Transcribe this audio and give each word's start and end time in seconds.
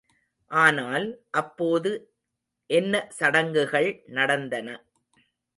ஆனால், 0.51 1.05
அப்போது 1.31 1.91
என்ன 2.69 3.03
சடங்குகள் 3.19 3.89
நடந்தன. 4.09 4.67